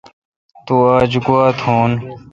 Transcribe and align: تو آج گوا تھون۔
تو 0.65 0.75
آج 0.97 1.11
گوا 1.25 1.43
تھون۔ 1.59 1.91